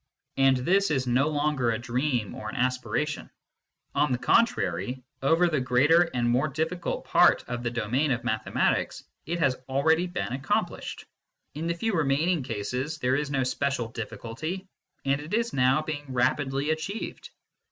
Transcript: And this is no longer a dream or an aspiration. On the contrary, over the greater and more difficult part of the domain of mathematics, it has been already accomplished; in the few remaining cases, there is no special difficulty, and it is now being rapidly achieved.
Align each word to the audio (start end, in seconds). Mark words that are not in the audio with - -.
And 0.37 0.57
this 0.57 0.89
is 0.89 1.05
no 1.05 1.27
longer 1.27 1.69
a 1.69 1.77
dream 1.77 2.33
or 2.33 2.49
an 2.49 2.55
aspiration. 2.55 3.29
On 3.93 4.11
the 4.11 4.17
contrary, 4.17 5.03
over 5.21 5.47
the 5.47 5.59
greater 5.61 6.09
and 6.15 6.27
more 6.27 6.47
difficult 6.47 7.05
part 7.05 7.43
of 7.47 7.61
the 7.61 7.69
domain 7.69 8.09
of 8.09 8.23
mathematics, 8.23 9.03
it 9.27 9.37
has 9.37 9.53
been 9.53 9.65
already 9.69 10.11
accomplished; 10.15 11.05
in 11.53 11.67
the 11.67 11.75
few 11.75 11.93
remaining 11.93 12.41
cases, 12.41 12.97
there 12.97 13.15
is 13.15 13.29
no 13.29 13.43
special 13.43 13.89
difficulty, 13.89 14.67
and 15.05 15.21
it 15.21 15.35
is 15.35 15.53
now 15.53 15.83
being 15.83 16.11
rapidly 16.11 16.71
achieved. 16.71 17.29